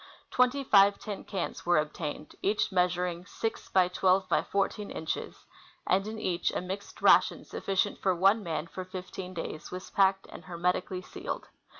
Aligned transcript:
Twenty 0.31 0.63
five 0.63 0.97
tin 0.97 1.25
cans 1.25 1.63
were 1.63 1.77
obtained, 1.77 2.35
each 2.41 2.71
measuring 2.71 3.23
6 3.27 3.69
x 3.75 3.97
12 3.99 4.31
x 4.33 4.49
14 4.49 4.89
inches, 4.89 5.45
and 5.85 6.07
in 6.07 6.17
each 6.19 6.49
a 6.53 6.59
mixed 6.59 7.03
ration 7.03 7.45
sufficient 7.45 7.99
for 8.01 8.15
one 8.15 8.41
man 8.41 8.65
for 8.65 8.83
fifteen 8.83 9.35
days 9.35 9.69
was 9.69 9.91
packed 9.91 10.25
and 10.31 10.45
hermetically 10.45 11.03
sealed. 11.03 11.49